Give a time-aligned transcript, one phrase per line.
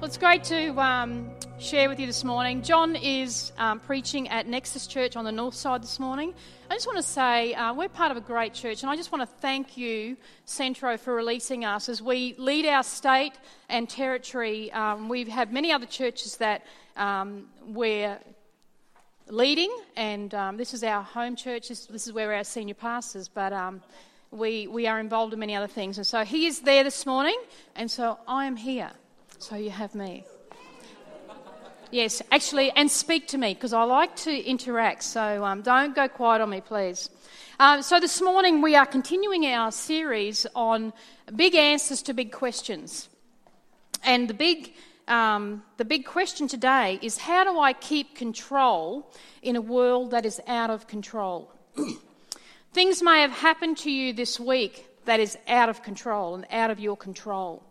[0.00, 2.62] Well, it's great to um, share with you this morning.
[2.62, 6.32] John is um, preaching at Nexus Church on the north side this morning.
[6.70, 9.12] I just want to say uh, we're part of a great church, and I just
[9.12, 10.16] want to thank you,
[10.46, 13.34] Centro, for releasing us as we lead our state
[13.68, 14.72] and territory.
[14.72, 16.64] Um, we have had many other churches that
[16.96, 18.18] um, we're
[19.28, 21.68] leading, and um, this is our home church.
[21.68, 23.82] This, this, is where we're our senior pastors, but um,
[24.30, 25.98] we, we are involved in many other things.
[25.98, 27.38] And so he is there this morning,
[27.76, 28.92] and so I am here.
[29.40, 30.24] So you have me.
[31.90, 35.02] Yes, actually, and speak to me because I like to interact.
[35.02, 37.08] So um, don't go quiet on me, please.
[37.58, 40.92] Uh, so this morning we are continuing our series on
[41.34, 43.08] big answers to big questions,
[44.04, 44.74] and the big
[45.08, 50.26] um, the big question today is how do I keep control in a world that
[50.26, 51.50] is out of control?
[52.74, 56.70] Things may have happened to you this week that is out of control and out
[56.70, 57.64] of your control.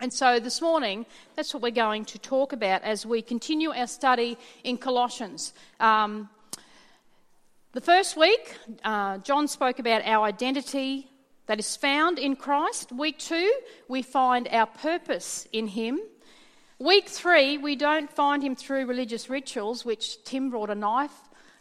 [0.00, 3.86] And so this morning, that's what we're going to talk about as we continue our
[3.86, 5.54] study in Colossians.
[5.78, 6.28] Um,
[7.72, 11.10] the first week, uh, John spoke about our identity
[11.46, 12.90] that is found in Christ.
[12.90, 13.52] Week two,
[13.88, 16.00] we find our purpose in Him.
[16.80, 21.14] Week three, we don't find Him through religious rituals, which Tim brought a knife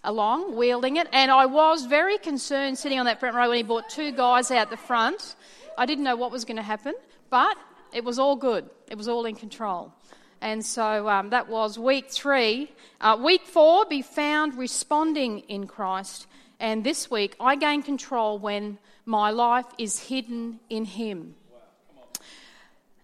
[0.03, 1.08] along, wielding it.
[1.13, 4.49] And I was very concerned sitting on that front row when he brought two guys
[4.49, 5.36] out the front.
[5.77, 6.93] I didn't know what was going to happen,
[7.30, 7.58] but
[7.94, 9.94] it was all good, it was all in control.
[10.41, 12.69] And so um, that was week three.
[12.99, 16.27] Uh, week four, be found responding in Christ.
[16.59, 21.36] And this week, I gain control when my life is hidden in Him.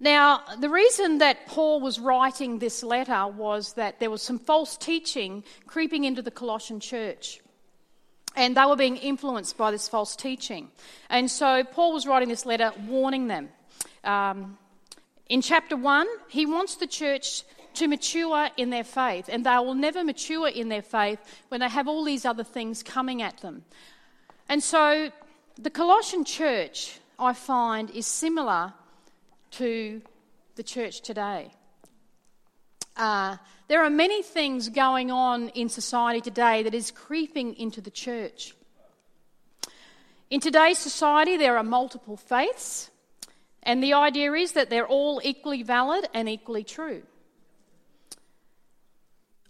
[0.02, 4.78] Now, the reason that Paul was writing this letter was that there was some false
[4.78, 7.42] teaching creeping into the Colossian church.
[8.36, 10.72] And they were being influenced by this false teaching.
[11.10, 13.50] And so Paul was writing this letter warning them.
[14.04, 14.58] Um,
[15.30, 17.44] in chapter 1, he wants the church
[17.76, 21.70] to mature in their faith, and they will never mature in their faith when they
[21.70, 23.64] have all these other things coming at them.
[24.50, 25.12] And so
[25.58, 28.74] the Colossian church, I find, is similar
[29.52, 30.02] to
[30.56, 31.52] the church today.
[32.98, 33.38] Uh,
[33.68, 38.56] there are many things going on in society today that is creeping into the church.
[40.30, 42.90] In today's society, there are multiple faiths,
[43.64, 47.04] and the idea is that they're all equally valid and equally true.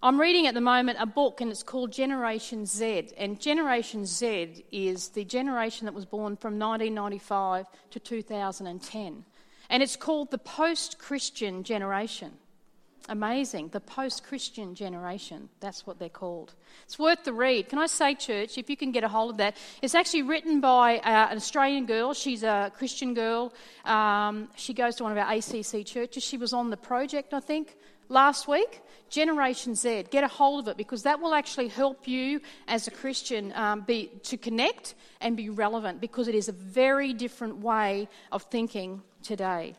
[0.02, 3.12] I'm reading at the moment a book and it's called Generation Z.
[3.18, 9.26] And Generation Z is the generation that was born from 1995 to 2010.
[9.70, 12.32] And it's called the post Christian generation.
[13.08, 13.70] Amazing.
[13.70, 15.50] The post Christian generation.
[15.62, 16.54] That's what they're called.
[16.84, 17.70] It's worth the read.
[17.70, 19.58] Can I say, church, if you can get a hold of that?
[19.82, 22.14] It's actually written by uh, an Australian girl.
[22.14, 23.54] She's a Christian girl.
[23.86, 26.24] Um, she goes to one of our ACC churches.
[26.24, 27.78] She was on the project, I think,
[28.10, 28.82] last week.
[29.10, 30.06] Generation Z.
[30.12, 33.82] Get a hold of it because that will actually help you as a Christian um,
[33.82, 39.02] be, to connect and be relevant because it is a very different way of thinking
[39.24, 39.76] today.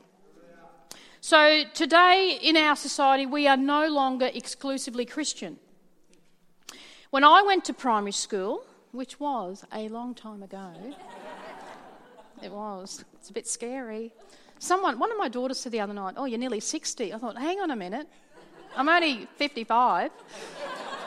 [1.23, 5.59] So, today in our society, we are no longer exclusively Christian.
[7.11, 10.73] When I went to primary school, which was a long time ago,
[12.43, 14.15] it was, it's a bit scary.
[14.61, 17.13] Someone, one of my daughters said the other night, Oh, you're nearly 60.
[17.13, 18.09] I thought, Hang on a minute.
[18.75, 20.11] I'm only 55.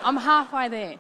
[0.04, 0.96] I'm halfway there.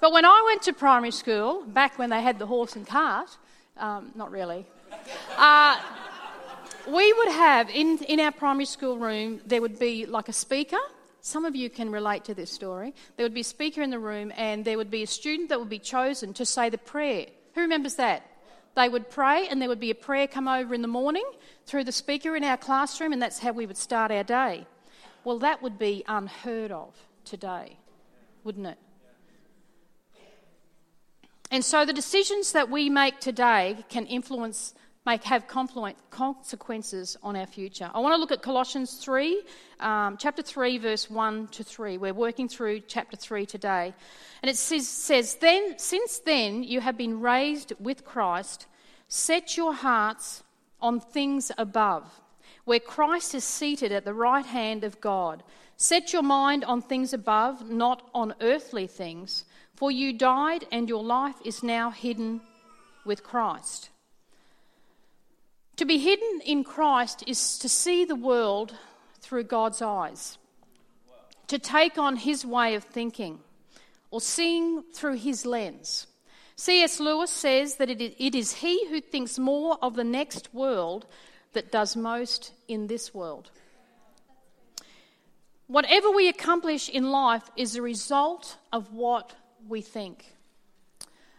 [0.00, 3.36] But when I went to primary school, back when they had the horse and cart,
[3.78, 4.64] um, not really,
[5.36, 5.76] uh,
[6.92, 10.78] we would have in, in our primary school room, there would be like a speaker.
[11.20, 12.94] Some of you can relate to this story.
[13.16, 15.58] There would be a speaker in the room, and there would be a student that
[15.58, 17.26] would be chosen to say the prayer.
[17.54, 18.22] Who remembers that?
[18.76, 21.24] They would pray, and there would be a prayer come over in the morning
[21.66, 24.66] through the speaker in our classroom, and that's how we would start our day.
[25.24, 26.94] Well, that would be unheard of
[27.24, 27.76] today,
[28.44, 28.78] wouldn't it?
[31.50, 34.74] And so the decisions that we make today can influence
[35.08, 37.90] make have consequences on our future.
[37.94, 39.42] I want to look at Colossians 3,
[39.80, 41.96] um, chapter 3, verse 1 to 3.
[41.96, 43.94] We're working through chapter 3 today.
[44.42, 48.66] And it says, says, then, Since then you have been raised with Christ,
[49.08, 50.42] set your hearts
[50.78, 52.04] on things above,
[52.66, 55.42] where Christ is seated at the right hand of God.
[55.78, 61.02] Set your mind on things above, not on earthly things, for you died and your
[61.02, 62.42] life is now hidden
[63.06, 63.88] with Christ.
[65.78, 68.74] To be hidden in Christ is to see the world
[69.20, 70.36] through God's eyes,
[71.46, 73.38] to take on his way of thinking,
[74.10, 76.08] or seeing through his lens.
[76.56, 76.98] C.S.
[76.98, 81.06] Lewis says that it is he who thinks more of the next world
[81.52, 83.52] that does most in this world.
[85.68, 89.36] Whatever we accomplish in life is a result of what
[89.68, 90.34] we think.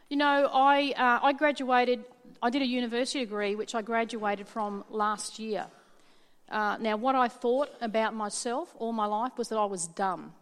[0.09, 2.05] You know, I, uh, I graduated,
[2.41, 5.65] I did a university degree which I graduated from last year.
[6.49, 10.33] Uh, now, what I thought about myself all my life was that I was dumb.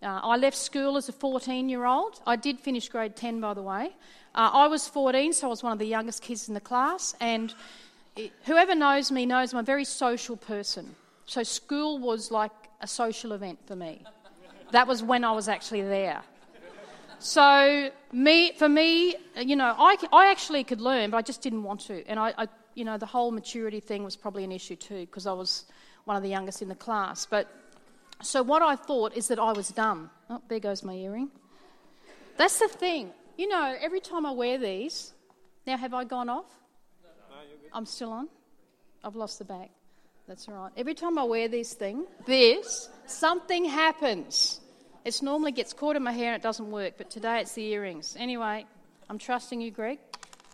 [0.00, 2.20] Uh, I left school as a 14 year old.
[2.26, 3.90] I did finish grade 10, by the way.
[4.34, 7.16] Uh, I was 14, so I was one of the youngest kids in the class.
[7.20, 7.52] And
[8.14, 10.94] it, whoever knows me knows I'm a very social person.
[11.26, 14.02] So school was like a social event for me.
[14.70, 16.22] That was when I was actually there.
[17.20, 21.64] So me, for me, you know, I, I actually could learn, but I just didn't
[21.64, 22.06] want to.
[22.06, 25.26] And I, I you know, the whole maturity thing was probably an issue too, because
[25.26, 25.64] I was
[26.04, 27.26] one of the youngest in the class.
[27.26, 27.48] But
[28.22, 30.10] so what I thought is that I was dumb.
[30.30, 31.30] Oh, there goes my earring.
[32.36, 33.10] That's the thing.
[33.36, 35.12] You know, every time I wear these,
[35.66, 36.46] now have I gone off?
[37.02, 37.36] No,
[37.72, 38.28] I'm still on.
[39.02, 39.70] I've lost the back.
[40.28, 40.72] That's all right.
[40.76, 44.60] Every time I wear this thing, this, something happens.
[45.04, 47.64] It normally gets caught in my hair and it doesn't work, but today it's the
[47.66, 48.16] earrings.
[48.18, 48.66] Anyway,
[49.08, 49.98] I'm trusting you, Greg.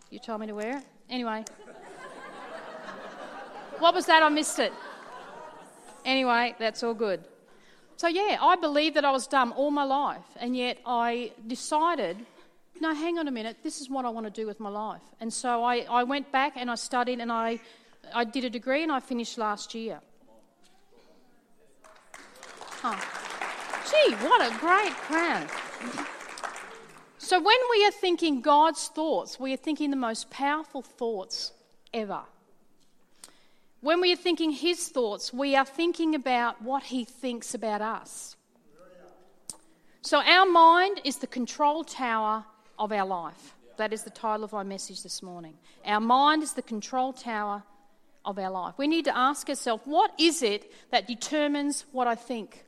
[0.09, 0.83] You told me to wear it.
[1.09, 1.43] Anyway.
[3.79, 4.23] what was that?
[4.23, 4.73] I missed it.
[6.05, 7.23] Anyway, that's all good.
[7.97, 12.17] So, yeah, I believed that I was dumb all my life, and yet I decided
[12.81, 15.01] no, hang on a minute, this is what I want to do with my life.
[15.21, 17.59] And so I, I went back and I studied and I
[18.13, 19.99] I did a degree and I finished last year.
[22.81, 23.24] Huh.
[23.89, 25.47] Gee, what a great crowd.
[27.19, 31.51] So, when we are thinking God's thoughts, we are thinking the most powerful thoughts
[31.93, 32.21] ever.
[33.81, 38.35] When we are thinking His thoughts, we are thinking about what He thinks about us.
[40.01, 42.45] So, our mind is the control tower
[42.79, 43.55] of our life.
[43.77, 45.55] That is the title of my message this morning.
[45.85, 47.63] Our mind is the control tower
[48.23, 48.75] of our life.
[48.77, 52.64] We need to ask ourselves what is it that determines what I think?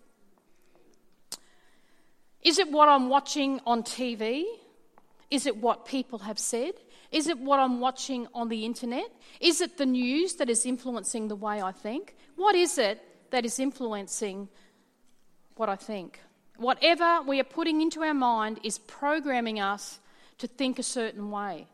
[2.44, 4.46] Is it what I'm watching on TV?
[5.30, 6.74] Is it what people have said?
[7.12, 9.10] Is it what I'm watching on the internet?
[9.40, 12.16] Is it the news that is influencing the way I think?
[12.36, 13.02] What is it
[13.32, 14.50] that is influencing
[15.56, 16.20] what I think?
[16.58, 20.00] Whatever we are putting into our mind is programming us
[20.40, 21.68] to think a certain way.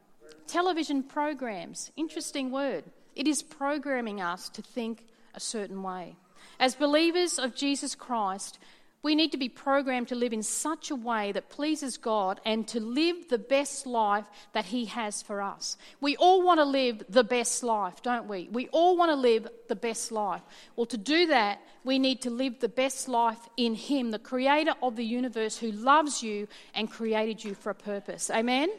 [0.48, 2.84] Television programs, interesting word.
[3.16, 6.16] It is programming us to think a certain way.
[6.60, 8.60] As believers of Jesus Christ,
[9.04, 12.66] we need to be programmed to live in such a way that pleases God and
[12.70, 15.78] to live the best life that He has for us.
[16.00, 18.48] We all want to live the best life, don't we?
[18.50, 20.42] We all want to live the best life.
[20.78, 24.76] Well, to do that, we need to live the best life in Him, the Creator
[24.82, 28.30] of the universe who loves you and created you for a purpose.
[28.30, 28.70] Amen?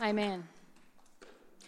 [0.00, 0.44] Amen.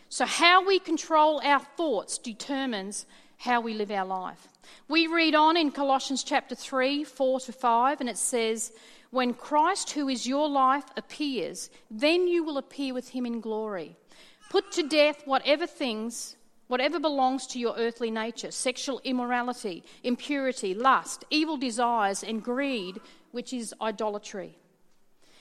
[0.08, 3.04] So, how we control our thoughts determines
[3.38, 4.48] how we live our life.
[4.88, 8.72] We read on in Colossians chapter 3, 4 to 5, and it says,
[9.10, 13.96] When Christ, who is your life, appears, then you will appear with him in glory.
[14.50, 16.36] Put to death whatever things,
[16.68, 22.98] whatever belongs to your earthly nature sexual immorality, impurity, lust, evil desires, and greed,
[23.32, 24.56] which is idolatry.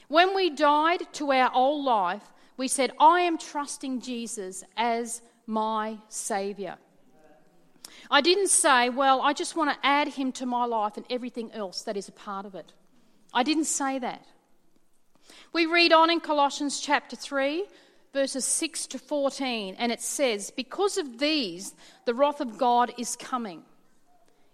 [0.08, 5.98] When we died to our old life, we said, I am trusting Jesus as my
[6.10, 6.78] Saviour.
[8.10, 11.52] I didn't say, well, I just want to add him to my life and everything
[11.52, 12.74] else that is a part of it.
[13.34, 14.26] I didn't say that.
[15.54, 17.66] We read on in Colossians chapter 3,
[18.14, 21.74] verses 6 to 14, and it says, Because of these,
[22.06, 23.64] the wrath of God is coming.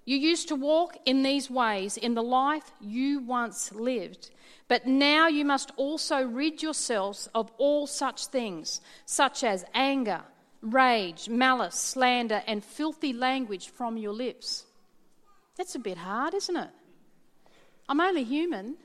[0.05, 4.31] You used to walk in these ways in the life you once lived.
[4.67, 10.21] But now you must also rid yourselves of all such things, such as anger,
[10.61, 14.65] rage, malice, slander, and filthy language from your lips.
[15.57, 16.69] That's a bit hard, isn't it?
[17.89, 18.75] I'm only human.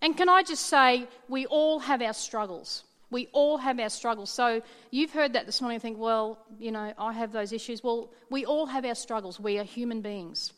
[0.00, 2.84] And can I just say, we all have our struggles.
[3.10, 4.30] We all have our struggles.
[4.30, 7.82] So you've heard that this morning and think, well, you know, I have those issues.
[7.82, 9.40] Well, we all have our struggles.
[9.40, 10.52] We are human beings.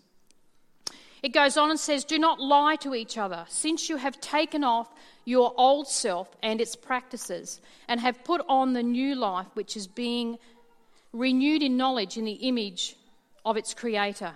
[1.22, 4.64] It goes on and says, Do not lie to each other, since you have taken
[4.64, 4.88] off
[5.24, 9.86] your old self and its practices, and have put on the new life, which is
[9.86, 10.38] being
[11.12, 12.96] renewed in knowledge in the image
[13.44, 14.32] of its Creator.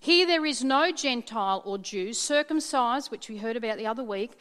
[0.00, 4.32] Here there is no Gentile or Jew, circumcised, which we heard about the other week,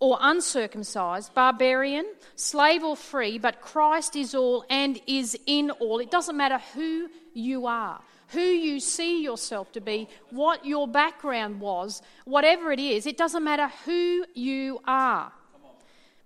[0.00, 6.00] or uncircumcised, barbarian, slave or free, but Christ is all and is in all.
[6.00, 11.60] It doesn't matter who you are who you see yourself to be, what your background
[11.60, 15.32] was, whatever it is, it doesn't matter who you are.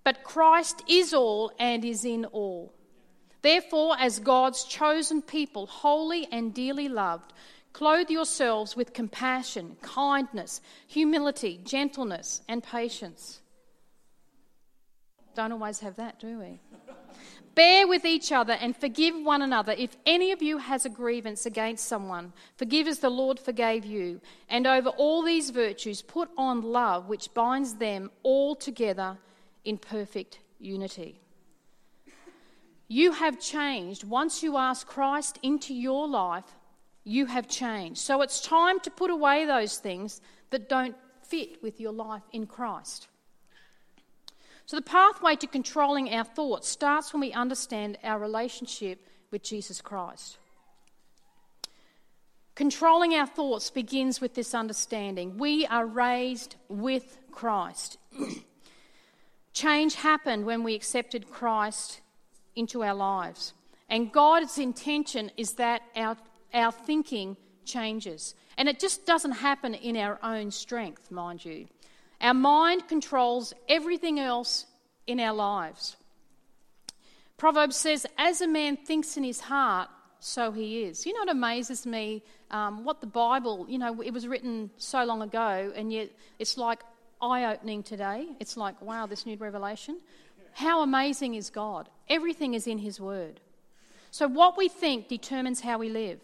[0.03, 2.73] But Christ is all and is in all.
[3.41, 7.33] Therefore, as God's chosen people, holy and dearly loved,
[7.73, 13.39] Clothe yourselves with compassion, kindness, humility, gentleness, and patience.
[15.35, 16.59] Don't always have that, do we?
[17.53, 19.73] Bear with each other and forgive one another.
[19.77, 24.21] If any of you has a grievance against someone, forgive as the Lord forgave you.
[24.47, 29.17] And over all these virtues, put on love, which binds them all together
[29.65, 31.19] in perfect unity.
[32.87, 34.03] You have changed.
[34.03, 36.55] Once you ask Christ into your life,
[37.03, 37.99] you have changed.
[37.99, 42.45] So it's time to put away those things that don't fit with your life in
[42.45, 43.07] Christ.
[44.71, 49.81] So, the pathway to controlling our thoughts starts when we understand our relationship with Jesus
[49.81, 50.37] Christ.
[52.55, 55.37] Controlling our thoughts begins with this understanding.
[55.37, 57.97] We are raised with Christ.
[59.53, 61.99] Change happened when we accepted Christ
[62.55, 63.53] into our lives.
[63.89, 66.15] And God's intention is that our,
[66.53, 67.35] our thinking
[67.65, 68.35] changes.
[68.57, 71.67] And it just doesn't happen in our own strength, mind you.
[72.21, 74.65] Our mind controls everything else
[75.07, 75.95] in our lives.
[77.37, 81.07] Proverbs says, As a man thinks in his heart, so he is.
[81.07, 82.21] You know what amazes me?
[82.51, 86.57] Um, what the Bible, you know, it was written so long ago, and yet it's
[86.57, 86.81] like
[87.19, 88.27] eye opening today.
[88.39, 89.99] It's like, wow, this new revelation.
[90.53, 91.89] How amazing is God?
[92.07, 93.39] Everything is in His Word.
[94.11, 96.19] So, what we think determines how we live.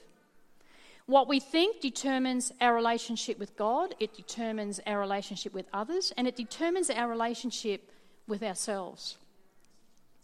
[1.08, 6.28] What we think determines our relationship with God, it determines our relationship with others, and
[6.28, 7.90] it determines our relationship
[8.28, 9.18] with ourselves.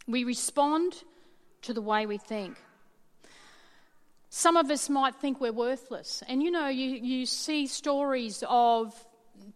[0.06, 1.02] We respond
[1.62, 2.58] to the way we think.
[4.28, 6.22] Some of us might think we're worthless.
[6.28, 8.94] And you know, you, you see stories of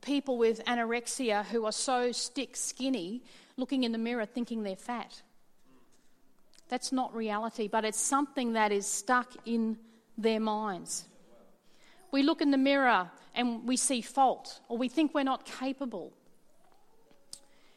[0.01, 3.23] people with anorexia who are so stick skinny
[3.59, 5.21] looking in the mirror thinking they're fat.
[6.71, 9.77] That's not reality, but it's something that is stuck in
[10.17, 11.05] their minds.
[12.11, 16.13] We look in the mirror and we see fault, or we think we're not capable.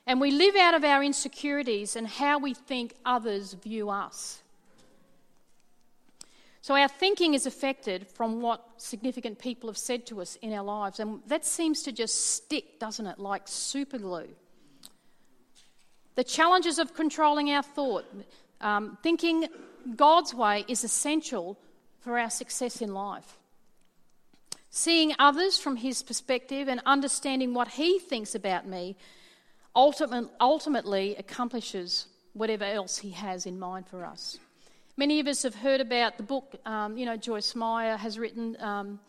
[0.07, 4.41] And we live out of our insecurities and how we think others view us.
[6.61, 10.63] So our thinking is affected from what significant people have said to us in our
[10.63, 10.99] lives.
[10.99, 14.29] And that seems to just stick, doesn't it, like super glue.
[16.15, 18.05] The challenges of controlling our thought,
[18.59, 19.47] um, thinking
[19.95, 21.57] God's way is essential
[22.01, 23.37] for our success in life.
[24.71, 28.95] Seeing others from His perspective and understanding what He thinks about me
[29.75, 34.39] ultimate, ultimately accomplishes whatever else He has in mind for us.
[34.95, 38.55] Many of us have heard about the book, um, you know, Joyce Meyer has written
[38.59, 38.99] um,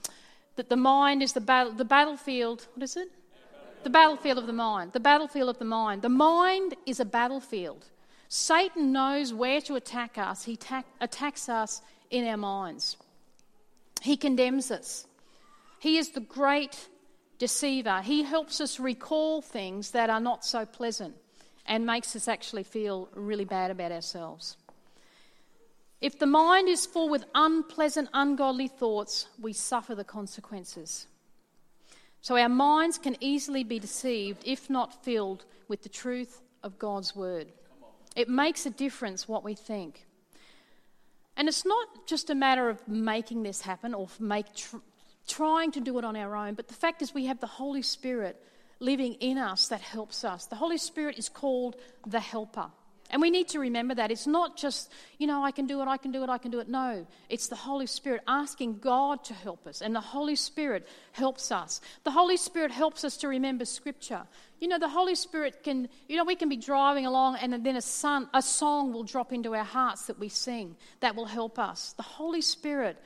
[0.57, 2.66] that the mind is the, battle, the battlefield.
[2.75, 3.09] What is it?
[3.85, 4.92] The battlefield of the mind.
[4.92, 6.02] The battlefield of the mind.
[6.02, 7.85] The mind is a battlefield.
[8.28, 10.45] Satan knows where to attack us.
[10.45, 12.97] He ta- attacks us in our minds.
[14.00, 15.07] He condemns us.
[15.83, 16.89] He is the great
[17.41, 18.03] deceiver.
[18.03, 21.17] He helps us recall things that are not so pleasant
[21.67, 24.57] and makes us actually feel really bad about ourselves.
[26.01, 31.09] If the mind is full with unpleasant, ungodly thoughts, we suffer the consequences.
[32.21, 37.17] So our minds can easily be deceived if not filled with the truth of God's
[37.17, 37.49] word.
[38.15, 40.07] It makes a difference what we think.
[41.37, 44.77] And it's not just a matter of making this happen or make, tr-
[45.26, 47.83] trying to do it on our own, but the fact is we have the Holy
[47.83, 48.43] Spirit
[48.81, 50.47] living in us that helps us.
[50.47, 51.76] The Holy Spirit is called
[52.07, 52.71] the helper.
[53.12, 54.11] And we need to remember that.
[54.11, 56.50] It's not just, you know, I can do it, I can do it, I can
[56.50, 56.69] do it.
[56.69, 59.83] No, it's the Holy Spirit asking God to help us.
[59.83, 61.83] And the Holy Spirit helps us.
[62.05, 64.23] The Holy Spirit helps us to remember Scripture.
[64.61, 67.76] You know, the Holy Spirit can, you know, we can be driving along and then
[67.76, 71.59] a, son, a song will drop into our hearts that we sing that will help
[71.59, 71.93] us.
[71.99, 72.97] The Holy Spirit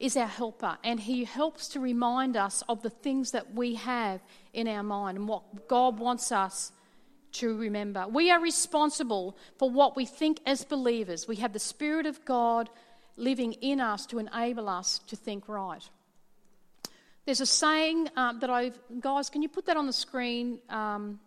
[0.00, 4.20] is our helper, and He helps to remind us of the things that we have
[4.52, 6.72] in our mind and what God wants us
[7.32, 8.06] to remember.
[8.08, 11.28] We are responsible for what we think as believers.
[11.28, 12.70] We have the Spirit of God
[13.16, 15.88] living in us to enable us to think right.
[17.26, 20.60] There's a saying um, that I've, guys, can you put that on the screen?
[20.70, 21.20] Um,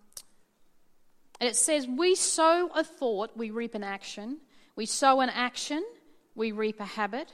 [1.40, 4.40] and it says, We sow a thought, we reap an action.
[4.76, 5.86] We sow an action,
[6.34, 7.32] we reap a habit.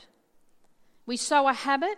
[1.10, 1.98] We sow a habit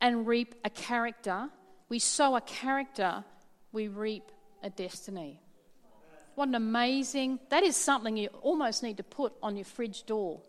[0.00, 1.48] and reap a character.
[1.88, 3.24] We sow a character,
[3.72, 4.30] we reap
[4.62, 5.40] a destiny.
[6.36, 10.40] What an amazing, that is something you almost need to put on your fridge door.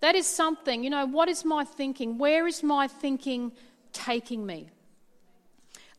[0.00, 2.16] That is something, you know, what is my thinking?
[2.16, 3.52] Where is my thinking
[3.92, 4.70] taking me?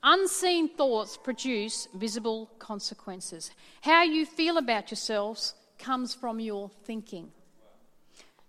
[0.02, 3.52] Unseen thoughts produce visible consequences.
[3.84, 7.30] How you feel about yourselves comes from your thinking.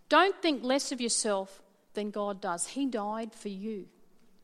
[0.09, 1.61] Don't think less of yourself
[1.95, 2.67] than God does.
[2.67, 3.87] He died for you.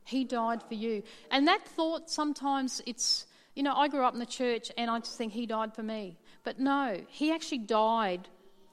[0.04, 1.02] He died for you.
[1.30, 4.99] And that thought sometimes it's, you know, I grew up in the church and I
[4.99, 6.19] just think He died for me.
[6.42, 8.28] But no, He actually died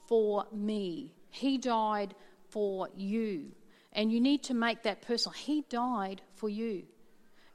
[0.06, 1.12] for me.
[1.30, 2.14] He died
[2.48, 3.52] for you.
[3.92, 5.34] And you need to make that personal.
[5.34, 6.84] He died for you.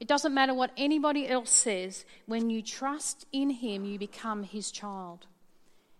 [0.00, 2.04] It doesn't matter what anybody else says.
[2.26, 5.26] When you trust in Him, you become His child.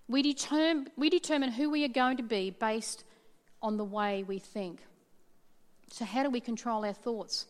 [0.09, 3.05] We determine, we determine who we are going to be based
[3.63, 4.81] on the way we think.
[5.91, 7.47] So, how do we control our thoughts?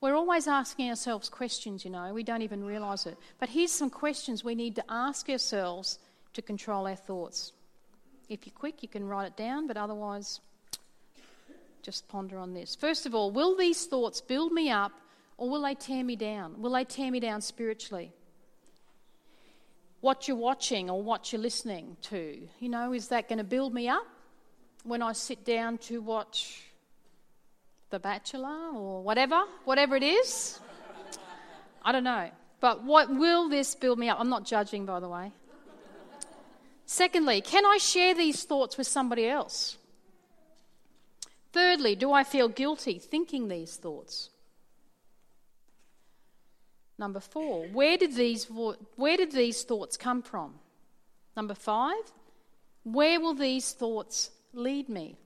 [0.00, 3.18] We're always asking ourselves questions, you know, we don't even realize it.
[3.40, 5.98] But here's some questions we need to ask ourselves
[6.34, 7.52] to control our thoughts.
[8.28, 10.40] If you're quick, you can write it down, but otherwise,
[11.82, 12.76] just ponder on this.
[12.76, 14.92] First of all, will these thoughts build me up
[15.36, 16.60] or will they tear me down?
[16.60, 18.12] Will they tear me down spiritually?
[20.00, 23.74] What you're watching or what you're listening to, you know, is that going to build
[23.74, 24.06] me up
[24.84, 26.67] when I sit down to watch
[27.90, 30.60] The Bachelor or whatever, whatever it is?
[31.82, 32.30] I don't know.
[32.60, 34.18] But what will this build me up?
[34.20, 35.32] I'm not judging, by the way.
[36.84, 39.76] Secondly, can I share these thoughts with somebody else?
[41.52, 44.30] Thirdly, do I feel guilty thinking these thoughts?
[46.98, 48.46] Number four, where did these,
[48.96, 50.54] where did these thoughts come from?
[51.36, 52.12] Number five,
[52.82, 55.16] where will these thoughts lead me?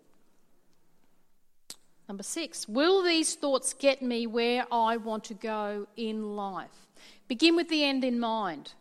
[2.09, 6.89] Number six, will these thoughts get me where I want to go in life?
[7.29, 8.73] Begin with the end in mind.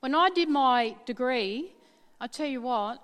[0.00, 1.72] When I did my degree,
[2.20, 3.02] I tell you what,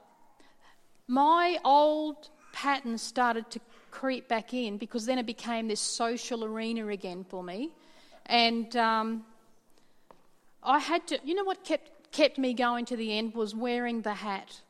[1.07, 6.89] my old pattern started to creep back in because then it became this social arena
[6.89, 7.71] again for me.
[8.27, 9.25] And um,
[10.63, 14.03] I had to, you know what kept, kept me going to the end was wearing
[14.03, 14.61] the hat.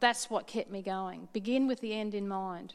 [0.00, 1.28] That's what kept me going.
[1.32, 2.74] Begin with the end in mind.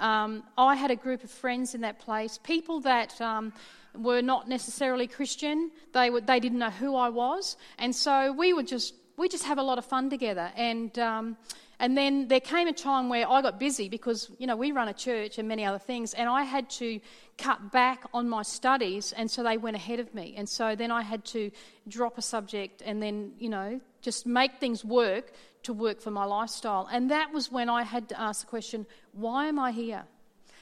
[0.00, 3.52] Um, I had a group of friends in that place, people that um,
[3.94, 5.70] were not necessarily Christian.
[5.92, 7.56] They, were, they didn't know who I was.
[7.78, 10.50] And so we would just, we just have a lot of fun together.
[10.56, 11.36] And um,
[11.80, 14.88] and then there came a time where I got busy because, you know, we run
[14.88, 17.00] a church and many other things, and I had to
[17.36, 20.34] cut back on my studies, and so they went ahead of me.
[20.36, 21.52] And so then I had to
[21.86, 26.24] drop a subject and then, you know, just make things work to work for my
[26.24, 26.88] lifestyle.
[26.90, 30.04] And that was when I had to ask the question why am I here?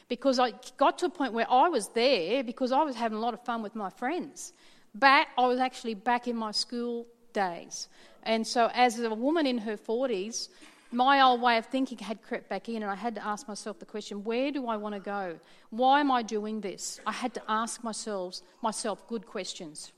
[0.09, 3.21] Because I got to a point where I was there because I was having a
[3.21, 4.53] lot of fun with my friends.
[4.95, 7.89] Back, I was actually back in my school days.
[8.23, 10.49] And so, as a woman in her 40s,
[10.93, 13.79] my old way of thinking had crept back in, and I had to ask myself
[13.79, 15.39] the question where do I want to go?
[15.71, 17.01] Why am I doing this?
[17.07, 19.93] I had to ask myself, myself good questions.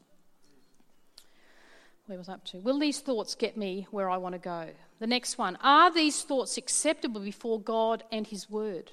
[2.06, 2.58] Where was I up to?
[2.58, 4.68] Will these thoughts get me where I want to go?
[4.98, 8.92] The next one Are these thoughts acceptable before God and His Word?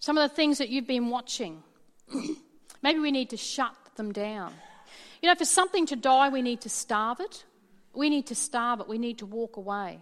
[0.00, 1.62] Some of the things that you've been watching,
[2.82, 4.54] maybe we need to shut them down.
[5.20, 7.44] You know, for something to die, we need to starve it.
[7.98, 8.86] We need to starve it.
[8.86, 9.98] We need to walk away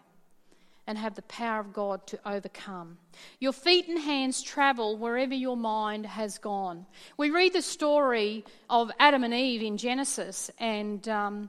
[0.87, 2.99] and have the power of God to overcome.
[3.41, 6.85] Your feet and hands travel wherever your mind has gone.
[7.17, 11.49] We read the story of Adam and Eve in Genesis, and um,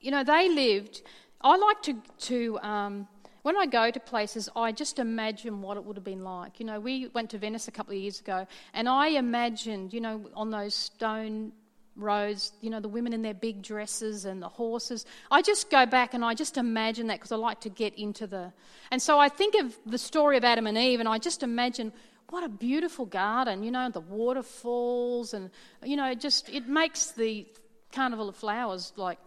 [0.00, 1.02] you know they lived.
[1.40, 1.94] I like to
[2.26, 3.06] to um,
[3.42, 6.58] when I go to places, I just imagine what it would have been like.
[6.58, 10.00] You know, we went to Venice a couple of years ago, and I imagined, you
[10.00, 11.52] know, on those stone
[11.96, 15.04] roads, you know, the women in their big dresses and the horses.
[15.30, 18.26] I just go back and I just imagine that because I like to get into
[18.26, 18.52] the.
[18.90, 21.92] And so I think of the story of Adam and Eve and I just imagine
[22.30, 25.50] what a beautiful garden, you know, the waterfalls and,
[25.84, 27.46] you know, just, it makes the
[27.92, 29.18] Carnival of Flowers like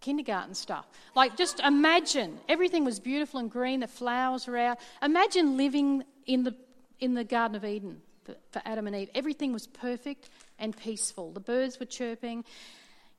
[0.00, 0.88] kindergarten stuff.
[1.14, 4.78] Like, just imagine everything was beautiful and green, the flowers were out.
[5.02, 6.56] Imagine living in the,
[6.98, 8.02] in the Garden of Eden
[8.50, 9.10] for, Adam and Eve.
[9.14, 11.32] Everything was perfect and peaceful.
[11.32, 12.44] The birds were chirping.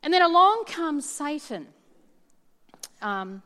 [0.03, 1.67] And then along comes Satan
[3.01, 3.41] um,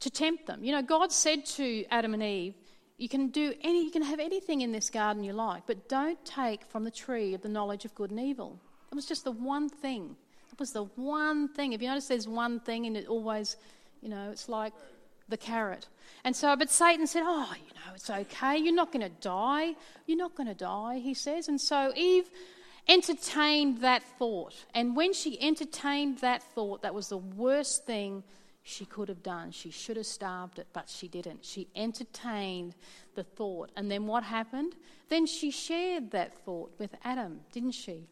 [0.00, 0.64] to tempt them.
[0.64, 2.54] You know, God said to Adam and Eve,
[2.98, 6.22] you can do any, you can have anything in this garden you like, but don't
[6.24, 8.58] take from the tree of the knowledge of good and evil.
[8.90, 10.16] It was just the one thing.
[10.50, 11.74] It was the one thing.
[11.74, 13.56] If you notice, there's one thing, and it always,
[14.00, 14.72] you know, it's like
[15.28, 15.88] the carrot.
[16.24, 18.56] And so, but Satan said, Oh, you know, it's okay.
[18.56, 19.74] You're not going to die.
[20.06, 21.48] You're not going to die, he says.
[21.48, 22.28] And so Eve
[22.88, 24.54] entertained that thought.
[24.74, 28.22] And when she entertained that thought, that was the worst thing
[28.62, 29.52] she could have done.
[29.52, 31.44] She should have starved it, but she didn't.
[31.44, 32.74] She entertained
[33.14, 33.70] the thought.
[33.76, 34.74] And then what happened?
[35.08, 38.08] Then she shared that thought with Adam, didn't she?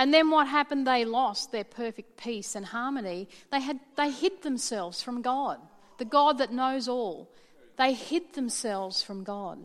[0.00, 0.86] And then what happened?
[0.86, 3.28] They lost their perfect peace and harmony.
[3.52, 5.58] They, had, they hid themselves from God,
[5.98, 7.30] the God that knows all.
[7.76, 9.58] they hid themselves from God.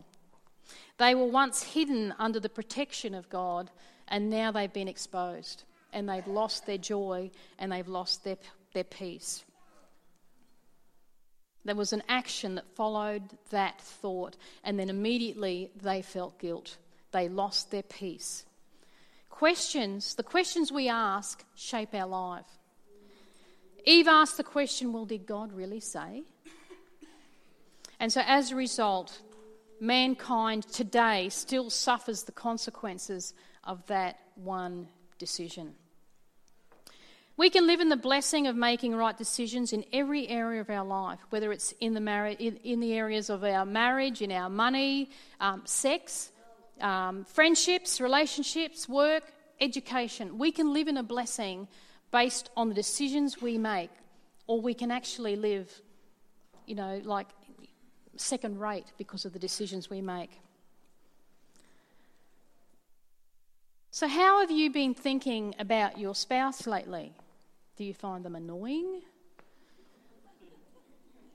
[0.98, 3.70] They were once hidden under the protection of God,
[4.08, 8.36] and now they've been exposed, and they've lost their joy and they've lost their,
[8.74, 9.42] their peace.
[11.64, 16.76] There was an action that followed that thought, and then immediately they felt guilt.
[17.12, 18.44] They lost their peace.
[19.36, 22.46] Questions, the questions we ask, shape our life.
[23.84, 26.22] Eve asked the question, Well, did God really say?
[28.00, 29.20] And so as a result,
[29.78, 35.74] mankind today still suffers the consequences of that one decision.
[37.36, 40.86] We can live in the blessing of making right decisions in every area of our
[40.86, 44.48] life, whether it's in the, mar- in, in the areas of our marriage, in our
[44.48, 45.10] money,
[45.42, 46.30] um, sex,
[46.80, 49.24] um, friendships, relationships, work,
[49.60, 50.38] education.
[50.38, 51.68] We can live in a blessing
[52.12, 53.90] based on the decisions we make,
[54.46, 55.70] or we can actually live,
[56.66, 57.28] you know, like
[58.16, 60.40] second rate because of the decisions we make.
[63.90, 67.12] So, how have you been thinking about your spouse lately?
[67.76, 69.02] Do you find them annoying?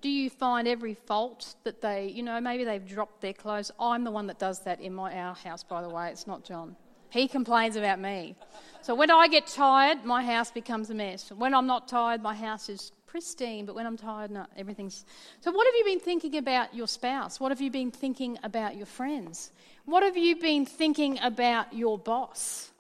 [0.02, 3.72] Do you find every fault that they, you know, maybe they've dropped their clothes?
[3.80, 6.10] I'm the one that does that in my our house, by the way.
[6.10, 6.76] It's not John.
[7.12, 8.36] He complains about me.
[8.82, 11.32] So when I get tired, my house becomes a mess.
[11.32, 15.06] When I'm not tired, my house is pristine, but when I'm tired, no, everything's.
[15.42, 17.40] So, what have you been thinking about your spouse?
[17.40, 19.52] What have you been thinking about your friends?
[19.86, 22.72] What have you been thinking about your boss?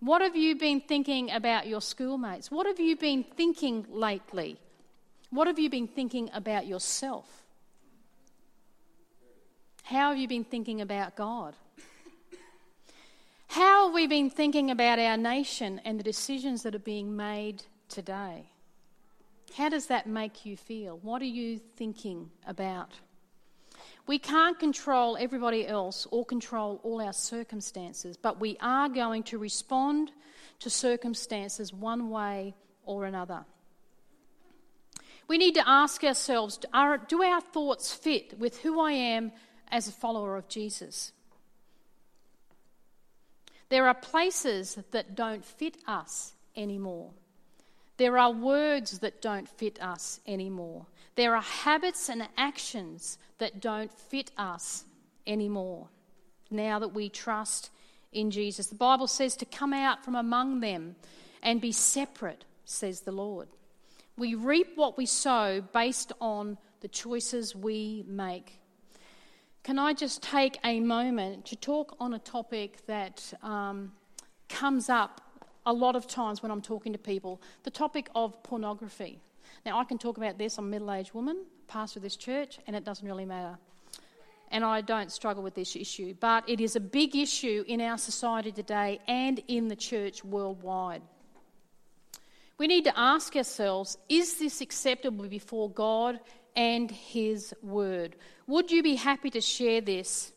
[0.00, 2.50] What have you been thinking about your schoolmates?
[2.50, 4.58] What have you been thinking lately?
[5.30, 7.26] What have you been thinking about yourself?
[9.82, 11.54] How have you been thinking about God?
[13.48, 17.62] How have we been thinking about our nation and the decisions that are being made
[17.88, 18.50] today?
[19.56, 20.98] How does that make you feel?
[20.98, 22.90] What are you thinking about?
[24.06, 29.38] We can't control everybody else or control all our circumstances, but we are going to
[29.38, 30.12] respond
[30.60, 33.44] to circumstances one way or another.
[35.28, 39.32] We need to ask ourselves do our thoughts fit with who I am
[39.70, 41.12] as a follower of Jesus?
[43.68, 47.10] There are places that don't fit us anymore.
[47.98, 50.86] There are words that don't fit us anymore.
[51.16, 54.84] There are habits and actions that don't fit us
[55.26, 55.88] anymore
[56.50, 57.70] now that we trust
[58.12, 58.68] in Jesus.
[58.68, 60.96] The Bible says to come out from among them
[61.42, 63.48] and be separate, says the Lord.
[64.18, 68.60] We reap what we sow based on the choices we make.
[69.62, 73.92] Can I just take a moment to talk on a topic that um,
[74.48, 75.20] comes up
[75.66, 79.20] a lot of times when I'm talking to people the topic of pornography.
[79.66, 80.58] Now, I can talk about this.
[80.58, 83.58] I'm a middle aged woman, pastor of this church, and it doesn't really matter.
[84.50, 87.98] And I don't struggle with this issue, but it is a big issue in our
[87.98, 91.02] society today and in the church worldwide.
[92.58, 96.20] We need to ask ourselves is this acceptable before God
[96.56, 98.16] and His Word?
[98.46, 100.32] Would you be happy to share this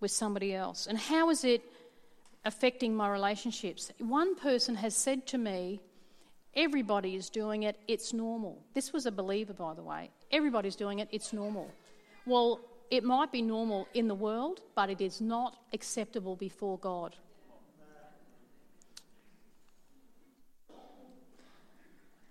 [0.00, 0.86] with somebody else?
[0.86, 1.62] And how is it
[2.44, 3.90] affecting my relationships.
[3.98, 5.80] One person has said to me,
[6.56, 8.58] Everybody is doing it, it's normal.
[8.74, 10.10] This was a believer, by the way.
[10.32, 11.70] Everybody's doing it, it's normal.
[12.26, 12.58] Well,
[12.90, 17.14] it might be normal in the world, but it is not acceptable before God.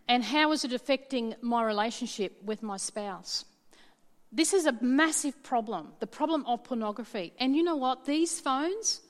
[0.10, 3.45] And how is it affecting my relationship with my spouse?
[4.32, 7.32] This is a massive problem, the problem of pornography.
[7.39, 8.06] And you know what?
[8.06, 9.02] These phones,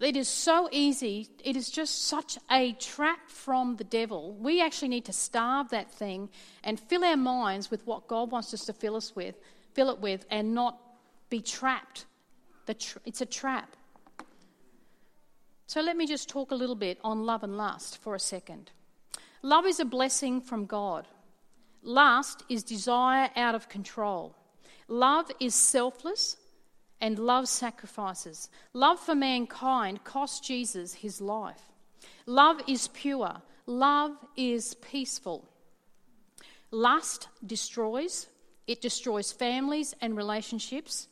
[0.00, 1.28] it is so easy.
[1.44, 4.34] It is just such a trap from the devil.
[4.34, 6.30] We actually need to starve that thing
[6.64, 9.38] and fill our minds with what God wants us to fill us with,
[9.74, 10.78] fill it with, and not
[11.28, 12.06] be trapped.
[12.66, 13.76] It's a trap.
[15.66, 18.70] So let me just talk a little bit on love and lust for a second.
[19.42, 21.08] Love is a blessing from God.
[21.82, 24.36] Lust is desire out of control.
[24.86, 26.36] Love is selfless
[27.00, 28.48] and love sacrifices.
[28.72, 31.60] Love for mankind cost Jesus his life.
[32.26, 33.42] Love is pure.
[33.66, 35.48] Love is peaceful.
[36.70, 38.28] Lust destroys,
[38.66, 41.08] it destroys families and relationships.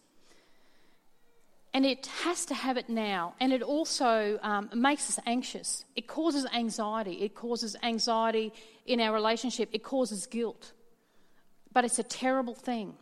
[1.73, 3.35] And it has to have it now.
[3.41, 5.85] And it also um, makes us anxious.
[5.95, 7.23] It causes anxiety.
[7.23, 8.53] It causes anxiety
[8.87, 9.69] in our relationship.
[9.73, 10.73] It causes guilt.
[11.73, 12.95] But it's a terrible thing.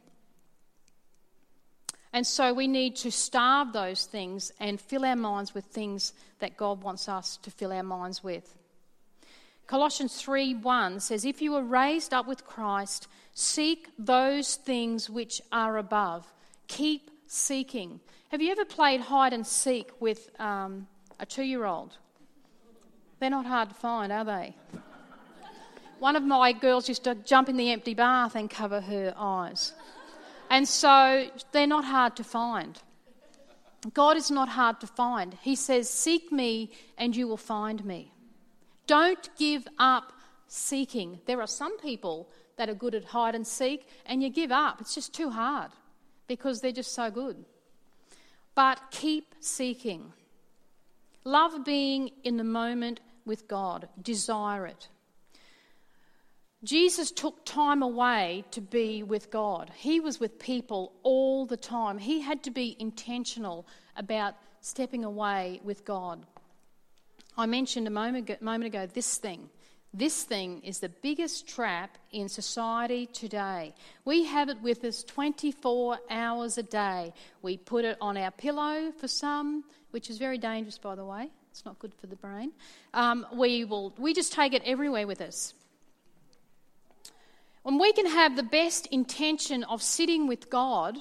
[2.12, 6.56] And so we need to starve those things and fill our minds with things that
[6.56, 8.54] God wants us to fill our minds with.
[9.66, 15.42] Colossians 3 1 says, If you were raised up with Christ, seek those things which
[15.52, 16.26] are above.
[16.68, 18.00] Keep seeking.
[18.30, 20.86] Have you ever played hide and seek with um,
[21.18, 21.96] a two year old?
[23.20, 24.54] They're not hard to find, are they?
[25.98, 29.72] One of my girls used to jump in the empty bath and cover her eyes.
[30.50, 32.78] And so they're not hard to find.
[33.94, 35.34] God is not hard to find.
[35.40, 38.12] He says, Seek me and you will find me.
[38.86, 40.12] Don't give up
[40.48, 41.20] seeking.
[41.24, 44.80] There are some people that are good at hide and seek, and you give up.
[44.80, 45.70] It's just too hard
[46.26, 47.44] because they're just so good.
[48.58, 50.12] But keep seeking.
[51.22, 54.88] Love being in the moment with God, desire it.
[56.64, 59.70] Jesus took time away to be with God.
[59.76, 61.98] He was with people all the time.
[61.98, 63.64] He had to be intentional
[63.96, 66.26] about stepping away with God.
[67.36, 69.50] I mentioned a moment ago, moment ago this thing.
[69.94, 73.74] This thing is the biggest trap in society today.
[74.04, 77.14] We have it with us 24 hours a day.
[77.40, 81.30] We put it on our pillow for some, which is very dangerous, by the way.
[81.50, 82.52] It's not good for the brain.
[82.92, 85.54] Um, we, will, we just take it everywhere with us.
[87.62, 90.98] When we can have the best intention of sitting with God,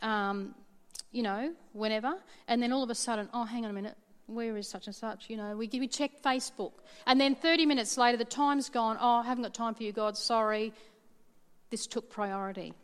[0.00, 0.54] um,
[1.10, 2.14] you know, whenever,
[2.46, 4.94] and then all of a sudden, oh, hang on a minute, where is such and
[4.94, 5.28] such?
[5.28, 6.72] You know, we, we check Facebook.
[7.06, 8.96] And then 30 minutes later, the time's gone.
[9.00, 10.16] Oh, I haven't got time for you, God.
[10.16, 10.72] Sorry.
[11.70, 12.74] This took priority.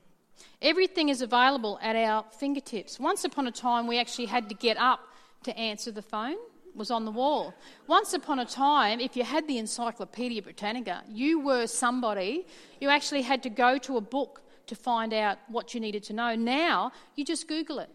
[0.62, 2.98] Everything is available at our fingertips.
[2.98, 5.00] Once upon a time, we actually had to get up
[5.44, 6.36] to answer the phone
[6.68, 7.54] it was on the wall.
[7.86, 12.46] Once upon a time, if you had the Encyclopedia Britannica, you were somebody.
[12.80, 16.12] You actually had to go to a book to find out what you needed to
[16.12, 16.34] know.
[16.34, 17.90] Now, you just Google it.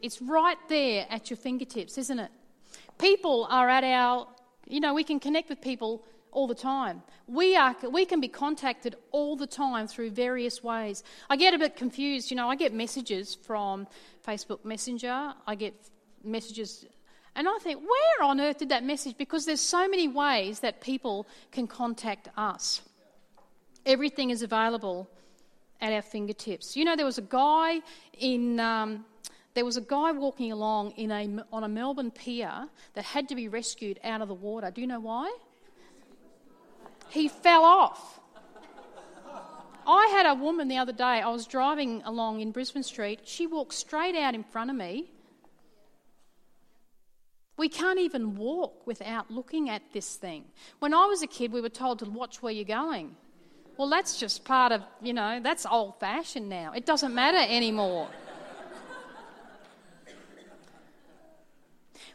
[0.00, 2.30] It's right there at your fingertips, isn't it?
[2.98, 4.28] People are at our,
[4.68, 7.02] you know, we can connect with people all the time.
[7.26, 11.02] We, are, we can be contacted all the time through various ways.
[11.30, 13.86] I get a bit confused, you know, I get messages from
[14.26, 15.74] Facebook Messenger, I get
[16.22, 16.84] messages,
[17.36, 19.16] and I think, where on earth did that message?
[19.16, 22.80] Because there's so many ways that people can contact us.
[23.86, 25.08] Everything is available
[25.80, 26.76] at our fingertips.
[26.76, 27.80] You know, there was a guy
[28.18, 28.60] in.
[28.60, 29.04] Um,
[29.54, 33.36] there was a guy walking along in a, on a Melbourne pier that had to
[33.36, 34.70] be rescued out of the water.
[34.70, 35.32] Do you know why?
[37.08, 38.20] He fell off.
[39.86, 43.20] I had a woman the other day, I was driving along in Brisbane Street.
[43.24, 45.10] She walked straight out in front of me.
[47.56, 50.44] We can't even walk without looking at this thing.
[50.80, 53.14] When I was a kid, we were told to watch where you're going.
[53.76, 56.72] Well, that's just part of, you know, that's old fashioned now.
[56.74, 58.08] It doesn't matter anymore.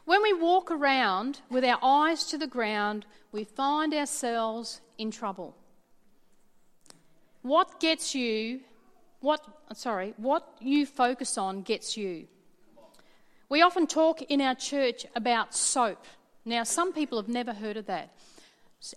[0.10, 5.56] When we walk around with our eyes to the ground, we find ourselves in trouble.
[7.44, 8.62] What gets you,
[9.20, 9.46] what,
[9.76, 12.26] sorry, what you focus on gets you.
[13.50, 16.04] We often talk in our church about SOAP.
[16.44, 18.10] Now, some people have never heard of that.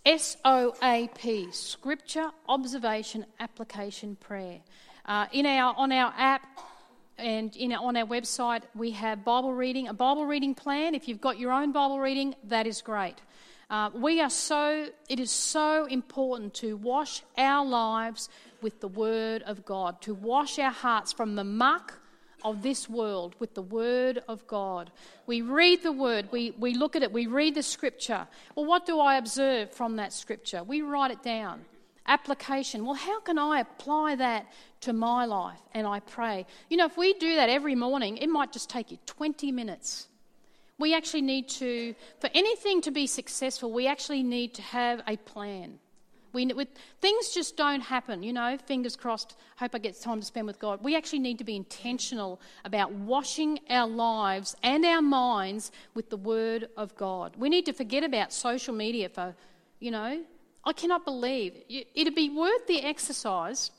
[0.06, 4.60] S O A P, Scripture, Observation, Application, Prayer.
[5.04, 6.46] Uh, in our, on our app,
[7.18, 10.94] and in, on our website, we have Bible reading, a Bible reading plan.
[10.94, 13.16] If you've got your own Bible reading, that is great.
[13.70, 18.28] Uh, we are so, it is so important to wash our lives
[18.60, 21.98] with the Word of God, to wash our hearts from the muck
[22.44, 24.90] of this world with the Word of God.
[25.26, 28.26] We read the Word, we, we look at it, we read the Scripture.
[28.54, 30.62] Well, what do I observe from that Scripture?
[30.62, 31.64] We write it down.
[32.06, 32.84] Application.
[32.84, 34.46] Well, how can I apply that
[34.80, 35.60] to my life?
[35.72, 36.46] And I pray.
[36.68, 40.08] You know, if we do that every morning, it might just take you 20 minutes.
[40.78, 45.16] We actually need to, for anything to be successful, we actually need to have a
[45.16, 45.78] plan.
[46.32, 46.68] We, with,
[47.00, 50.58] things just don't happen, you know, fingers crossed, hope I get time to spend with
[50.58, 50.82] God.
[50.82, 56.16] We actually need to be intentional about washing our lives and our minds with the
[56.16, 57.34] Word of God.
[57.36, 59.34] We need to forget about social media for,
[59.78, 60.24] you know,
[60.64, 63.70] I cannot believe it'd be worth the exercise.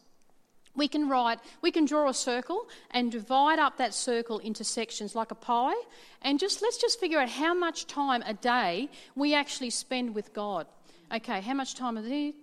[0.75, 5.15] We can write, we can draw a circle and divide up that circle into sections
[5.15, 5.75] like a pie,
[6.23, 10.33] and just let's just figure out how much time a day we actually spend with
[10.33, 10.65] God.
[11.13, 12.33] Okay, how much time a day?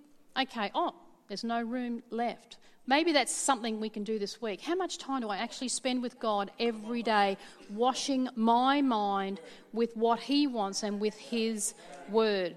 [0.40, 0.94] Okay, oh,
[1.26, 2.56] there's no room left.
[2.86, 4.60] Maybe that's something we can do this week.
[4.60, 7.36] How much time do I actually spend with God every day,
[7.68, 9.40] washing my mind
[9.72, 11.74] with what He wants and with His
[12.08, 12.56] Word?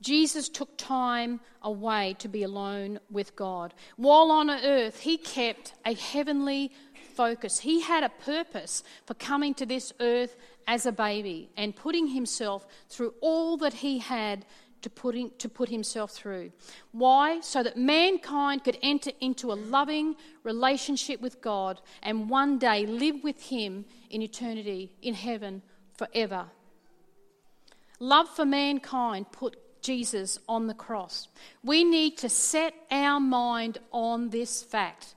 [0.00, 3.72] Jesus took time away to be alone with God.
[3.96, 6.72] While on earth, he kept a heavenly
[7.14, 7.60] focus.
[7.60, 12.66] He had a purpose for coming to this earth as a baby and putting himself
[12.88, 14.44] through all that he had
[14.82, 16.52] to put, in, to put himself through.
[16.92, 17.40] Why?
[17.40, 23.24] So that mankind could enter into a loving relationship with God and one day live
[23.24, 25.62] with him in eternity, in heaven,
[25.96, 26.46] forever.
[27.98, 29.56] Love for mankind put
[29.86, 31.28] Jesus on the cross.
[31.62, 35.14] We need to set our mind on this fact.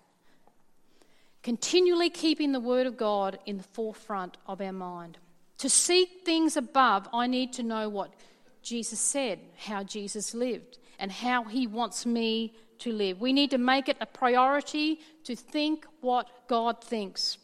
[1.41, 5.17] Continually keeping the Word of God in the forefront of our mind.
[5.57, 8.13] To seek things above, I need to know what
[8.61, 13.19] Jesus said, how Jesus lived, and how he wants me to live.
[13.19, 17.39] We need to make it a priority to think what God thinks.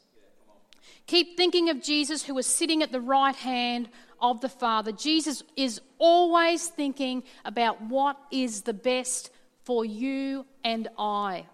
[1.07, 4.91] Keep thinking of Jesus who was sitting at the right hand of the Father.
[4.91, 9.31] Jesus is always thinking about what is the best
[9.63, 11.45] for you and I.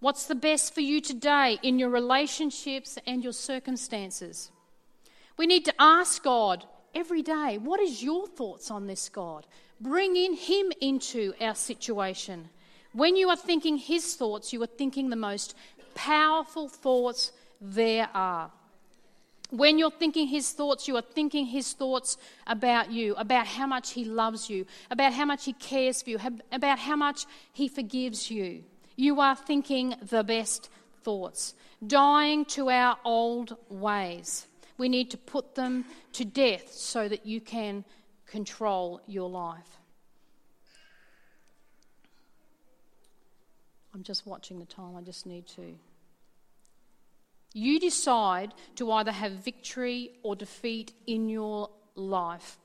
[0.00, 4.50] What's the best for you today in your relationships and your circumstances?
[5.36, 9.46] We need to ask God every day, what is your thoughts on this, God?
[9.80, 12.48] Bring in Him into our situation.
[12.92, 15.54] When you are thinking His thoughts, you are thinking the most
[15.94, 18.50] powerful thoughts there are.
[19.54, 23.92] When you're thinking His thoughts, you are thinking His thoughts about you, about how much
[23.92, 26.18] He loves you, about how much He cares for you,
[26.50, 28.64] about how much He forgives you.
[28.96, 30.70] You are thinking the best
[31.04, 31.54] thoughts,
[31.86, 34.48] dying to our old ways.
[34.76, 37.84] We need to put them to death so that you can
[38.26, 39.78] control your life.
[43.94, 45.76] I'm just watching the time, I just need to.
[47.54, 52.58] You decide to either have victory or defeat in your life.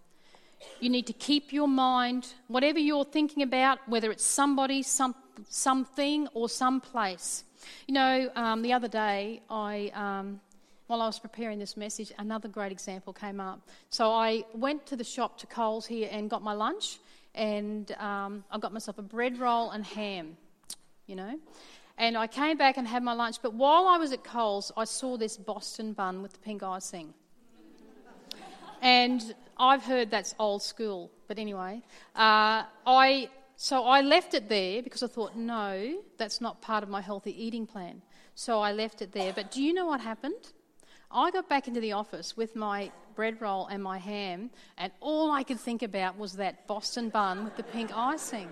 [0.81, 5.15] You need to keep your mind, whatever you're thinking about, whether it's somebody, some,
[5.47, 7.45] something, or some place.
[7.87, 10.41] You know, um, the other day I um,
[10.89, 13.61] while I was preparing this message, another great example came up.
[13.91, 16.97] So I went to the shop to Coles here and got my lunch,
[17.35, 20.35] and um, I got myself a bread roll and ham,
[21.05, 21.39] you know.
[21.99, 24.85] And I came back and had my lunch, but while I was at Coles, I
[24.85, 27.13] saw this Boston bun with the pink icing.
[28.81, 31.81] and I've heard that's old school, but anyway,
[32.15, 36.87] uh, I so I left it there because I thought, no, that's not part of
[36.87, 38.01] my healthy eating plan.
[38.33, 39.33] So I left it there.
[39.33, 40.53] But do you know what happened?
[41.11, 45.31] I got back into the office with my bread roll and my ham, and all
[45.31, 48.47] I could think about was that Boston bun with the pink icing.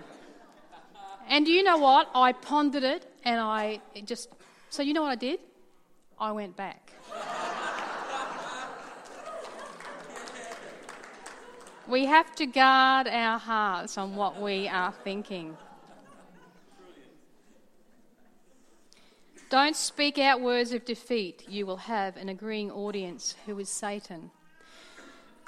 [1.28, 2.10] And you know what?
[2.14, 4.30] I pondered it and I just.
[4.70, 5.40] So, you know what I did?
[6.18, 6.92] I went back.
[11.86, 15.56] we have to guard our hearts on what we are thinking.
[19.50, 21.44] Don't speak out words of defeat.
[21.48, 24.30] You will have an agreeing audience who is Satan.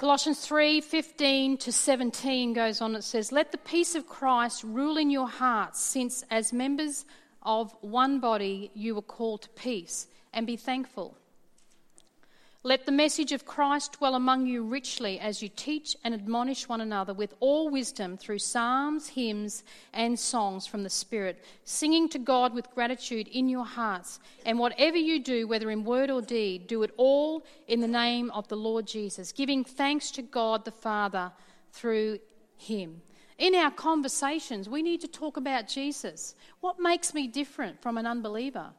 [0.01, 5.11] Colossians 3:15 to 17 goes on it says let the peace of Christ rule in
[5.11, 7.05] your hearts since as members
[7.43, 11.15] of one body you were called to peace and be thankful.
[12.63, 16.79] Let the message of Christ dwell among you richly as you teach and admonish one
[16.79, 22.53] another with all wisdom through psalms, hymns, and songs from the Spirit, singing to God
[22.53, 24.19] with gratitude in your hearts.
[24.45, 28.29] And whatever you do, whether in word or deed, do it all in the name
[28.29, 31.31] of the Lord Jesus, giving thanks to God the Father
[31.71, 32.19] through
[32.57, 33.01] him.
[33.39, 36.35] In our conversations, we need to talk about Jesus.
[36.59, 38.69] What makes me different from an unbeliever?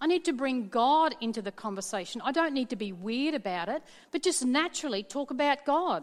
[0.00, 2.20] I need to bring God into the conversation.
[2.24, 3.82] I don't need to be weird about it,
[4.12, 6.02] but just naturally talk about God.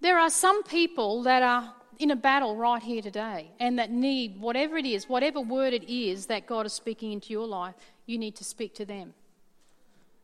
[0.00, 4.40] There are some people that are in a battle right here today and that need
[4.40, 7.74] whatever it is, whatever word it is that God is speaking into your life,
[8.06, 9.14] you need to speak to them.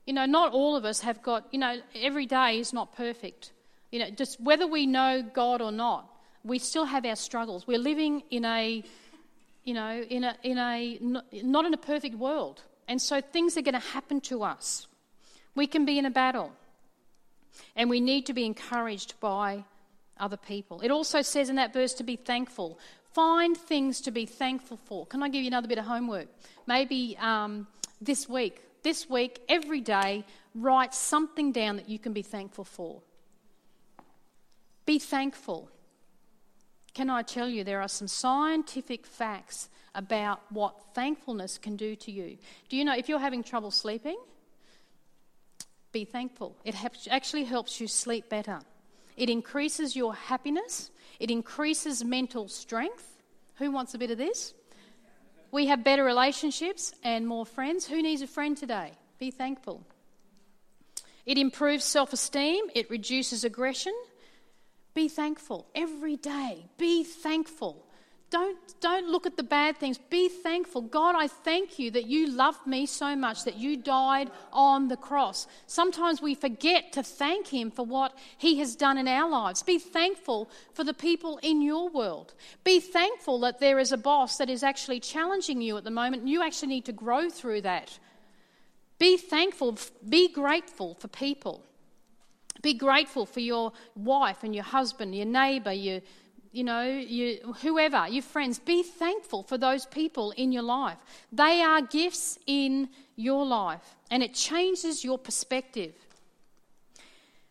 [0.06, 3.52] You know, not all of us have got, you know, every day is not perfect.
[3.92, 6.10] You know, just whether we know God or not,
[6.44, 7.66] we still have our struggles.
[7.66, 8.82] We're living in a
[9.64, 10.98] you know, in a, in a,
[11.42, 12.62] not in a perfect world.
[12.88, 14.86] And so things are going to happen to us.
[15.54, 16.52] We can be in a battle.
[17.76, 19.64] And we need to be encouraged by
[20.18, 20.80] other people.
[20.80, 22.78] It also says in that verse to be thankful.
[23.12, 25.06] Find things to be thankful for.
[25.06, 26.28] Can I give you another bit of homework?
[26.66, 27.66] Maybe um,
[28.00, 33.02] this week, this week, every day, write something down that you can be thankful for.
[34.86, 35.68] Be thankful.
[36.94, 42.10] Can I tell you, there are some scientific facts about what thankfulness can do to
[42.10, 42.36] you.
[42.68, 44.18] Do you know if you're having trouble sleeping?
[45.92, 46.56] Be thankful.
[46.64, 46.76] It
[47.10, 48.60] actually helps you sleep better.
[49.16, 53.06] It increases your happiness, it increases mental strength.
[53.56, 54.54] Who wants a bit of this?
[55.52, 57.86] We have better relationships and more friends.
[57.86, 58.92] Who needs a friend today?
[59.18, 59.84] Be thankful.
[61.26, 63.92] It improves self esteem, it reduces aggression.
[64.94, 66.66] Be thankful every day.
[66.78, 67.86] Be thankful.
[68.30, 69.98] Don't, don't look at the bad things.
[69.98, 70.82] Be thankful.
[70.82, 74.96] God, I thank you that you loved me so much that you died on the
[74.96, 75.48] cross.
[75.66, 79.64] Sometimes we forget to thank Him for what He has done in our lives.
[79.64, 82.34] Be thankful for the people in your world.
[82.62, 86.22] Be thankful that there is a boss that is actually challenging you at the moment
[86.22, 87.98] and you actually need to grow through that.
[89.00, 89.76] Be thankful,
[90.08, 91.64] be grateful for people.
[92.62, 96.00] Be grateful for your wife and your husband, your neighbour, your
[96.52, 100.98] you know, you, whoever, your friends, be thankful for those people in your life.
[101.30, 105.94] They are gifts in your life, and it changes your perspective.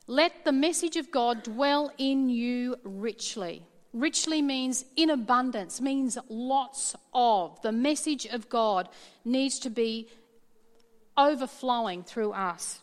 [0.08, 3.64] Let the message of God dwell in you richly.
[3.94, 7.62] Richly means in abundance, means lots of.
[7.62, 8.90] The message of God
[9.24, 10.10] needs to be
[11.18, 12.82] overflowing through us.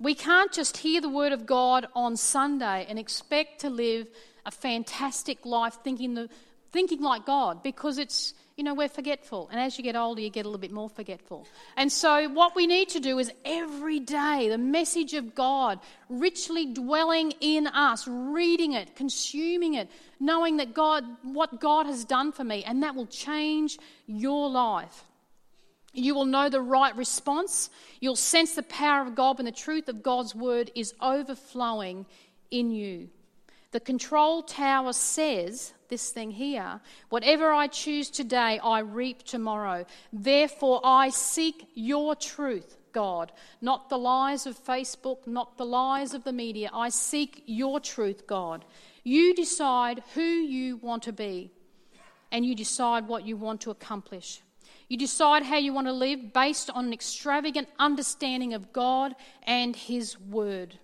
[0.00, 4.06] We can't just hear the word of God on Sunday and expect to live
[4.46, 6.28] a fantastic life thinking, the,
[6.70, 9.48] thinking like God because it's, you know, we're forgetful.
[9.50, 11.48] And as you get older, you get a little bit more forgetful.
[11.76, 16.66] And so, what we need to do is every day, the message of God richly
[16.66, 19.90] dwelling in us, reading it, consuming it,
[20.20, 25.07] knowing that God, what God has done for me, and that will change your life.
[25.92, 27.70] You will know the right response.
[28.00, 32.06] You'll sense the power of God when the truth of God's word is overflowing
[32.50, 33.08] in you.
[33.70, 39.84] The control tower says this thing here whatever I choose today, I reap tomorrow.
[40.12, 42.76] Therefore, I seek your truth.
[42.92, 46.70] God, not the lies of Facebook, not the lies of the media.
[46.72, 48.64] I seek your truth, God.
[49.04, 51.50] You decide who you want to be,
[52.32, 54.42] and you decide what you want to accomplish.
[54.88, 59.76] You decide how you want to live based on an extravagant understanding of God and
[59.76, 60.78] His Word.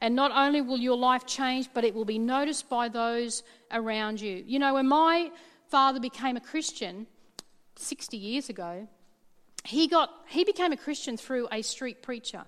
[0.00, 3.42] And not only will your life change, but it will be noticed by those
[3.72, 4.44] around you.
[4.46, 5.32] You know, when my
[5.70, 7.08] father became a Christian
[7.76, 8.86] 60 years ago,
[9.64, 12.44] he, got, he became a Christian through a street preacher,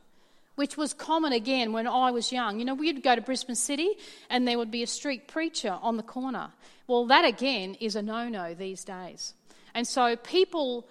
[0.55, 2.61] which was common again when I was young.
[2.61, 3.91] You know, we'd go to Brisbane City
[4.31, 6.51] and there would be a street preacher on the corner.
[6.87, 9.35] Well, that again is a no no these days.
[9.75, 10.87] And so people.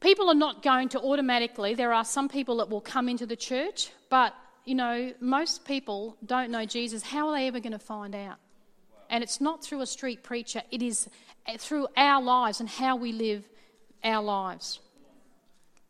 [0.00, 3.36] People are not going to automatically, there are some people that will come into the
[3.36, 4.34] church, but
[4.64, 7.02] you know, most people don't know Jesus.
[7.02, 8.36] How are they ever going to find out?
[9.10, 11.08] And it's not through a street preacher, it is
[11.46, 13.48] eh, through our lives and how we live
[14.02, 14.80] our lives.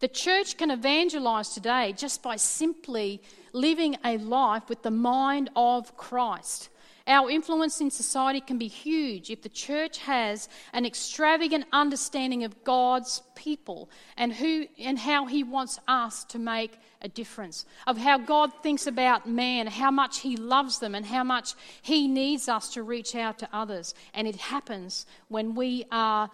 [0.01, 3.21] The church can evangelize today just by simply
[3.53, 6.71] living a life with the mind of Christ.
[7.07, 12.65] Our influence in society can be huge if the church has an extravagant understanding of
[12.65, 17.65] God's people and who and how he wants us to make a difference.
[17.87, 22.07] Of how God thinks about man, how much he loves them and how much he
[22.07, 23.95] needs us to reach out to others.
[24.15, 26.31] And it happens when we are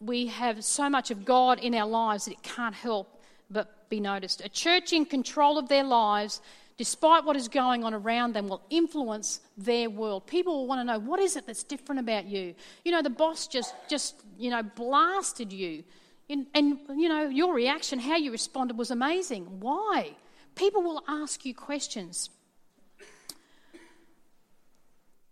[0.00, 4.00] we have so much of God in our lives that it can't help but be
[4.00, 4.42] noticed.
[4.44, 6.40] A church in control of their lives
[6.78, 10.26] despite what is going on around them, will influence their world.
[10.26, 12.54] People will want to know what is it that's different about you.
[12.84, 15.84] You know, the boss just just you know blasted you,
[16.28, 19.60] and, and you know your reaction, how you responded was amazing.
[19.60, 20.16] Why?
[20.54, 22.30] People will ask you questions.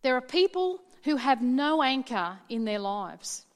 [0.03, 3.47] There are people who have no anchor in their lives.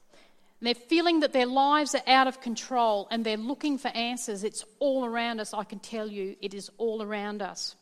[0.60, 4.42] They're feeling that their lives are out of control and they're looking for answers.
[4.42, 7.76] It's all around us, I can tell you, it is all around us.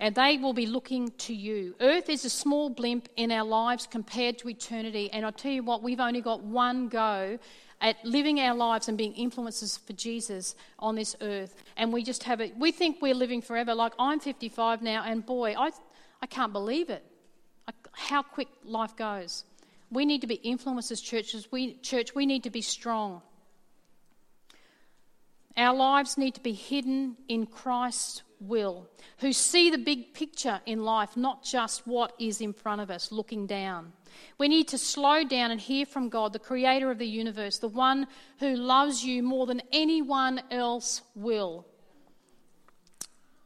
[0.00, 1.74] And they will be looking to you.
[1.80, 5.10] Earth is a small blimp in our lives compared to eternity.
[5.12, 7.38] And I'll tell you what, we've only got one go
[7.80, 11.62] at living our lives and being influences for Jesus on this earth.
[11.76, 13.74] And we just have it, we think we're living forever.
[13.74, 15.70] Like I'm 55 now, and boy, I,
[16.22, 17.04] I can't believe it
[17.92, 19.44] how quick life goes.
[19.90, 21.50] We need to be influencers, churches.
[21.50, 23.22] We, church, we need to be strong.
[25.58, 28.88] Our lives need to be hidden in Christ's will,
[29.18, 33.10] who see the big picture in life, not just what is in front of us,
[33.10, 33.92] looking down.
[34.38, 37.66] We need to slow down and hear from God, the creator of the universe, the
[37.66, 38.06] one
[38.38, 41.66] who loves you more than anyone else will.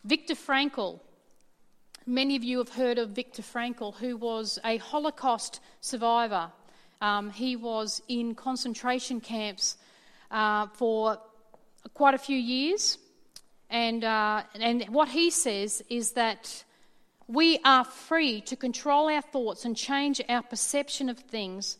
[0.04, 1.00] Viktor Frankl
[2.04, 6.50] Many of you have heard of Viktor Frankl, who was a Holocaust survivor.
[7.00, 9.76] Um, he was in concentration camps
[10.32, 11.18] uh, for
[11.94, 12.98] quite a few years.
[13.70, 16.64] And, uh, and what he says is that
[17.28, 21.78] We are free to control our thoughts and change our perception of things.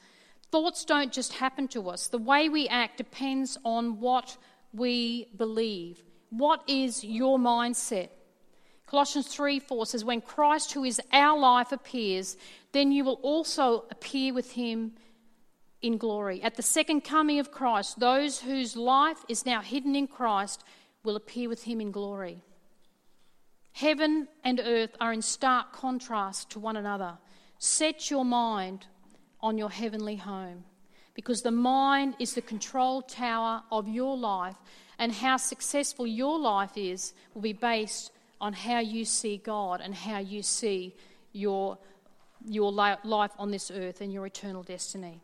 [0.51, 2.09] Thoughts don't just happen to us.
[2.09, 4.37] The way we act depends on what
[4.73, 6.03] we believe.
[6.31, 8.09] What is your mindset?
[8.87, 12.37] Colossians 3 4 says, When Christ, who is our life, appears,
[12.73, 14.93] then you will also appear with him
[15.83, 16.43] in glory.
[16.43, 20.65] At the second coming of Christ, those whose life is now hidden in Christ
[21.05, 22.41] will appear with him in glory.
[23.73, 27.19] Heaven and earth are in stark contrast to one another.
[27.59, 28.87] Set your mind
[29.41, 30.65] on your heavenly home
[31.15, 34.57] because the mind is the control tower of your life,
[34.99, 39.95] and how successful your life is will be based on how you see God and
[39.95, 40.95] how you see
[41.33, 41.79] your,
[42.47, 45.21] your life on this earth and your eternal destiny.